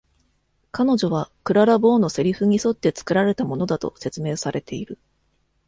[0.71, 4.97] 彼女はクララ・ボウのセリフに沿って作られたものだと説明されている。